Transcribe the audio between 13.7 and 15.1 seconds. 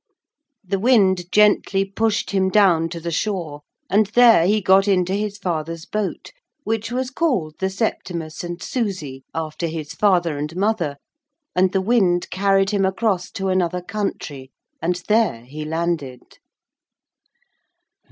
country and